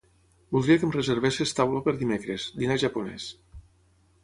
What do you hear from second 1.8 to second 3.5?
per dimecres, dinar japonès.